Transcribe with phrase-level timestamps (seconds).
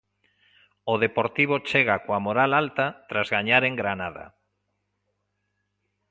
[0.93, 4.25] O Deportivo chega coa moral alta tras gañar en Granada.